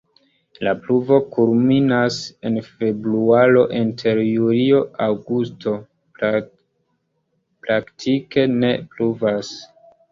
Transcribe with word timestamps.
La 0.67 0.71
pluvo 0.85 1.17
kulminas 1.35 2.17
en 2.51 2.57
februaro, 2.69 3.67
inter 3.83 4.23
julio-aŭgusto 4.31 5.77
praktike 7.63 8.51
ne 8.59 8.77
pluvas. 8.97 9.57